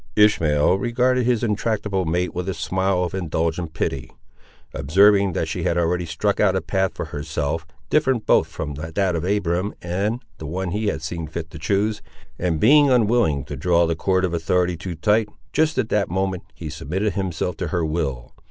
[0.15, 4.09] Ishmael regarded his intractable mate with a smile of indulgent pity.
[4.73, 9.15] Observing that she had already struck out a path for herself, different both from that
[9.15, 12.01] of Abiram and the one he had seen fit to choose,
[12.39, 16.45] and being unwilling to draw the cord of authority too tight, just at that moment,
[16.55, 17.13] he submitted
[17.57, 18.33] to her will.